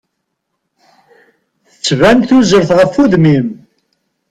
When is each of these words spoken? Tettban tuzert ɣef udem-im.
Tettban 1.71 2.19
tuzert 2.27 2.69
ɣef 2.79 2.93
udem-im. 3.03 3.47